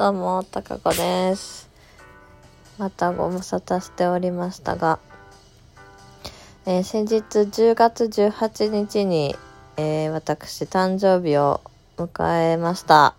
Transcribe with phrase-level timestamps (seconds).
[0.00, 1.68] どうも、たかこです。
[2.78, 4.98] またご無沙汰しておりましたが、
[6.64, 9.36] えー先日10月18日に、
[9.76, 11.60] えー私誕生日を
[11.98, 13.14] 迎えました。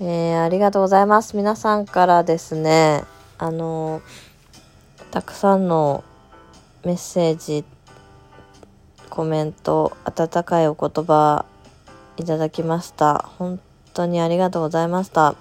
[0.00, 1.36] えーありがとうございます。
[1.36, 3.04] 皆さんからですね、
[3.38, 6.02] あのーたくさんの
[6.84, 7.64] メッセージ、
[9.08, 11.44] コメント、温かいお言葉
[12.16, 13.30] いただきました。
[13.38, 13.60] 本
[13.92, 15.34] 当にありがとうございました。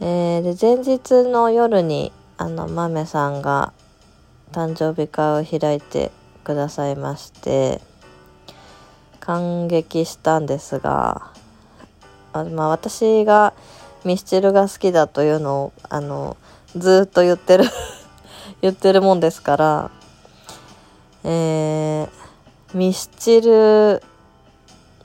[0.00, 3.74] えーで前日の夜にあのまめさんが
[4.52, 6.10] 誕生日会を開いて
[6.42, 7.82] くださいまして
[9.20, 11.30] 感激したんですが
[12.32, 13.52] あまあ私が
[14.04, 16.38] ミスチルが好きだというのをあの
[16.74, 17.64] ずっと言ってる
[18.62, 19.90] 言ってるもんですから
[21.24, 22.20] えー
[22.72, 24.02] ミスチル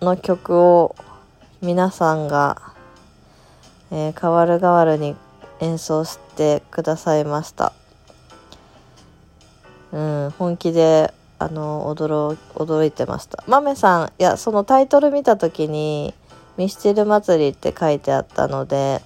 [0.02, 0.96] の曲を
[1.62, 2.62] 皆さんが、
[3.92, 5.16] えー、変わる変わるに
[5.60, 7.74] 演奏してくださいました。
[9.92, 13.44] うん、本気であの驚驚いてました。
[13.48, 16.14] まめさん、いや、そのタイトル見た時に、
[16.58, 19.02] ミスチル祭りって書いてあったので、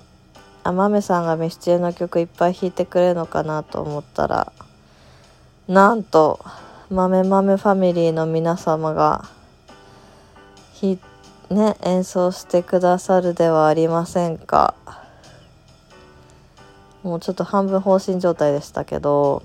[0.63, 4.51] あ、まめさんがミスチルの曲いっぱい弾いてくれるのかなと思ったら、
[5.67, 6.39] なんと、
[6.89, 9.25] まめまめファミリーの皆様が、
[10.81, 11.09] 弾いて
[11.49, 14.75] ね、演奏してくださるではありませんか？
[17.01, 19.41] もうちょっと半分放心状態でしたけど、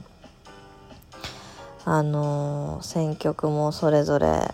[1.84, 4.52] あのー選曲もそれぞれ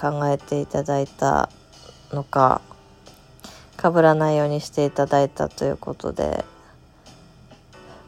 [0.00, 1.48] 考えていただいた
[2.12, 2.60] のか、
[3.76, 6.44] 被らないようにしていただいたということで、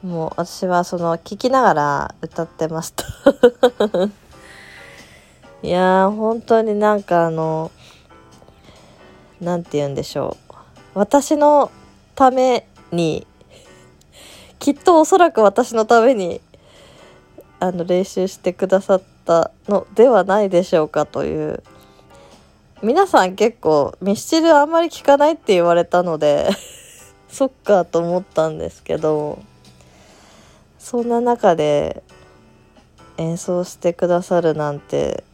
[0.04, 3.04] もう私はその聞きながら歌ってました。
[5.62, 7.70] いやー、本当になんかあの、
[9.40, 10.54] なんて言うんでしょう。
[10.94, 11.70] 私の
[12.14, 13.26] ために、
[14.58, 16.40] きっとおそらく私のために、
[17.58, 21.62] あの、練習してくださったのではないでしょうかという。
[22.82, 26.48] 皆さん結構、ミスチルあんまり聞かないって言われたので、
[27.28, 29.38] そっかと思ったんですけど、
[30.78, 32.02] そんな中で
[33.18, 35.24] 演奏してくださるなんて、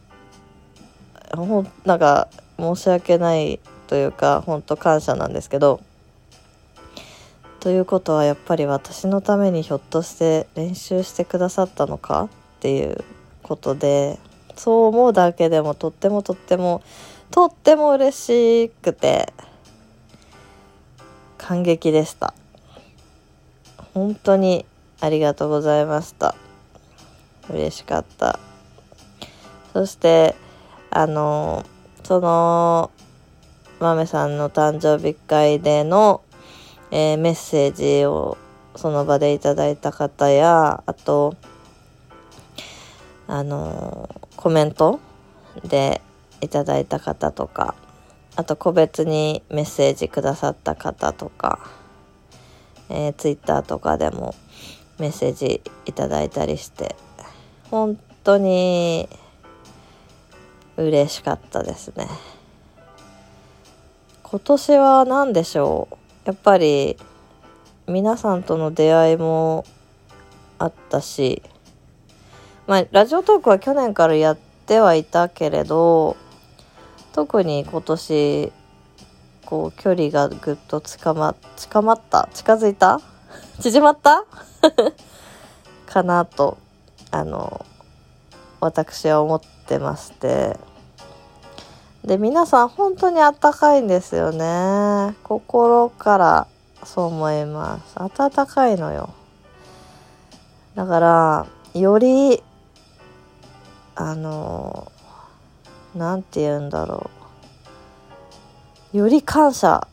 [1.35, 2.27] ほんなんか
[2.57, 5.81] 申し訳ないというか本当感謝なんですけど
[7.59, 12.29] ということはやっぱり私のためにひょっとして練習してくださったのかっ
[12.59, 13.03] ていう
[13.43, 14.19] ことで
[14.55, 16.81] そう思うだけでもとってもとっても
[17.31, 19.33] とっても嬉しくて
[21.37, 22.33] 感激でした。
[23.93, 24.65] 本当に
[24.99, 26.35] ありがとうございました。
[27.49, 28.39] 嬉しかった。
[29.73, 30.35] そして
[30.97, 31.63] あの
[32.03, 32.89] その
[33.79, 36.23] まめさんの誕生日会での、
[36.89, 38.35] えーメッセージを
[38.75, 41.35] その場でいただいた方やあと
[43.27, 44.99] あのコメント
[45.63, 46.01] で
[46.41, 47.75] いただいた方とか
[48.35, 51.59] あと個別にメッセージくださった方とか、
[52.89, 54.33] えー、ツイッターとかでも
[54.97, 56.95] メッセージいただいたりして
[57.69, 59.07] 本当に
[60.77, 62.07] 嬉しかったですね。
[64.23, 65.95] 今年は何でしょう？
[66.25, 66.97] やっぱり
[67.87, 69.65] 皆さんとの出会いも
[70.59, 71.41] あったし
[72.67, 76.17] まあラジオトークは去年からやってはいたけれど
[77.13, 78.51] 特に今年
[79.45, 82.27] こう距離がぐっと近ま近まった？
[82.33, 82.99] 近づいた？
[83.61, 84.25] 縮まった？
[85.87, 86.57] かなと
[87.11, 87.65] あの
[88.59, 90.57] 私は思ってまして。
[92.03, 95.15] で皆さん本当にあったかいんですよね。
[95.23, 96.47] 心から
[96.83, 97.95] そう思います。
[97.97, 99.09] 温かいのよ。
[100.75, 102.41] だからより
[103.95, 104.91] あの
[105.95, 107.09] なんて言うんだろ
[108.93, 108.97] う。
[108.97, 109.85] より感謝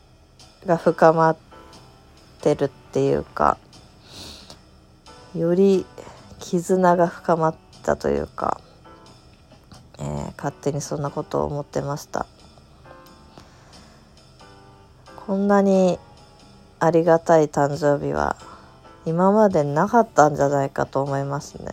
[0.65, 1.37] が深まっ
[2.41, 3.57] てるっていうか
[5.35, 5.85] より
[6.39, 7.55] 絆が深まっ
[7.85, 8.59] たというか、
[9.99, 12.25] えー勝手にそんなことを思ってました。
[15.25, 15.97] こんなに
[16.79, 18.35] ありがたい誕生日は
[19.05, 21.71] 今までなかったんじゃないかと思いますね。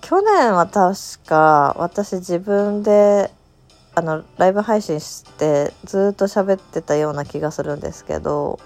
[0.00, 0.96] 去年は確
[1.26, 3.30] か私自分で
[3.94, 8.58] あのライブ配信してずっと喋ってたような気がするんですけど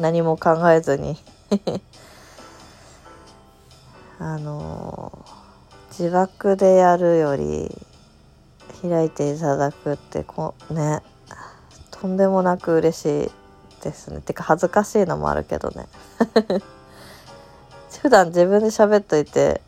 [0.00, 1.16] 何も考えずに
[4.24, 5.26] あの
[5.90, 7.76] 自爆でやるより
[8.80, 11.00] 開いていただくってこね。
[11.90, 14.20] とんでもなく嬉しいですね。
[14.20, 15.88] てか恥ずかしいのもあるけどね。
[18.00, 19.60] 普段自分で喋っといて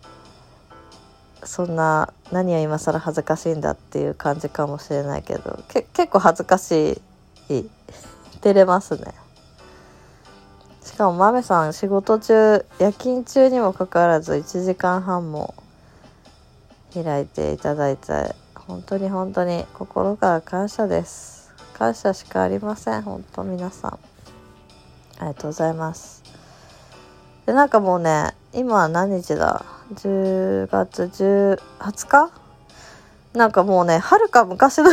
[1.43, 7.03] そんな何を今更恥ずかしいんだっていう感じかもしれないけど結構恥ずかし
[7.49, 7.69] い。
[8.41, 9.24] 照れますね。
[10.85, 15.55] しかも豆さん仕事中夜勤中にもかかわらず1時間半も
[16.93, 21.53] 開いていただいて本当に本当に心から感謝です。
[21.73, 23.03] 感謝しかありません。
[23.03, 23.93] 本当皆さん。
[23.93, 23.99] あ
[25.23, 26.23] りがとうございます。
[27.47, 29.65] でなんかもうね今何日だ
[29.95, 32.31] ？10月10 20日
[33.33, 34.91] なんかもうねはるか昔の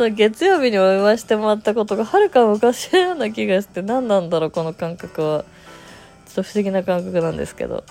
[0.00, 5.44] そう月曜日にお祝いしてもらったことがはるか昔のような気がして何なんだろうこの感覚は。
[6.24, 7.84] ちょっと不思議な感覚なんですけど。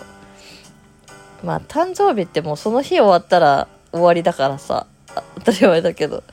[1.44, 4.88] まあ誕生日ってもうその日終わったら終わりだからさ。
[5.36, 6.24] 当たり前だけど。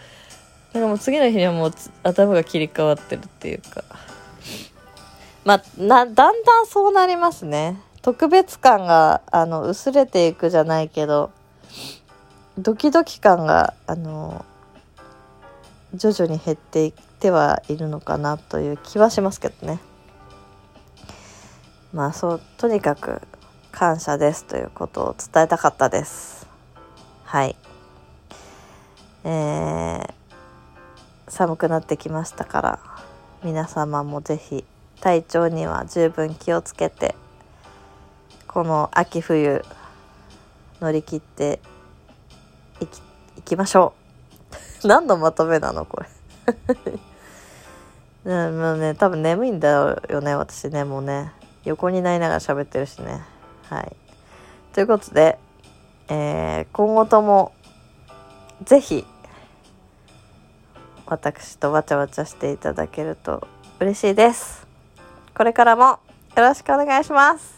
[0.73, 1.73] なんかもう次の日にはもう
[2.05, 3.85] 頭が切り替わってるっていうか。
[5.45, 6.31] まあだんだ
[6.63, 7.79] んそうなりますね。
[8.01, 11.31] 特別感があの薄れていくじゃないけど。
[12.57, 14.47] ドキドキ感があの
[15.97, 19.81] 徐々に減っていってはいるのかなという気はしますけどね。
[21.93, 23.23] まあそうとにかく
[23.73, 26.47] 感謝ですということを伝えたかったです。
[27.25, 27.57] はい。
[29.25, 30.11] えー、
[31.29, 32.79] 寒くなってきましたから
[33.43, 34.65] 皆様も是非
[35.01, 37.17] 体調には十分気をつけて
[38.47, 39.65] この秋冬
[40.81, 41.61] 乗り切って
[42.81, 43.01] いき
[43.39, 44.06] いきましょう。
[44.89, 46.09] 何のまとめなのこれ。
[48.51, 51.33] もうね多分眠いんだよね私ねもうね。
[51.65, 53.23] 横になりながら喋ってるしね。
[53.69, 53.97] はい。
[54.73, 55.39] ということで、
[56.09, 57.53] えー、今後とも
[58.63, 59.05] 是非
[61.07, 63.47] 私とわちゃわちゃしていただけると
[63.81, 64.67] 嬉しいです。
[65.35, 65.99] これからもよ
[66.37, 67.57] ろしくお願いします。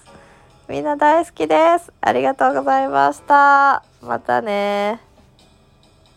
[0.69, 1.93] みんな大好きです。
[2.01, 3.85] ありがとうございました。
[4.03, 5.08] またね